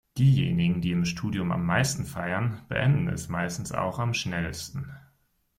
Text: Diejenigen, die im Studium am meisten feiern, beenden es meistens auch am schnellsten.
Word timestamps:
Diejenigen, 0.17 0.81
die 0.81 0.93
im 0.93 1.05
Studium 1.05 1.51
am 1.51 1.63
meisten 1.63 2.05
feiern, 2.05 2.65
beenden 2.69 3.07
es 3.07 3.29
meistens 3.29 3.71
auch 3.71 3.99
am 3.99 4.15
schnellsten. 4.15 4.91